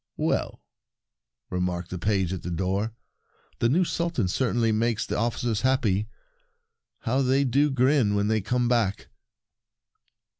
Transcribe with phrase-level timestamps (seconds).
[0.17, 0.63] "Well,"
[1.51, 2.95] remarked the page at the door,
[3.59, 6.07] "the new Sultan certainly makes the officers happy!
[7.01, 9.09] How they do grin when they come back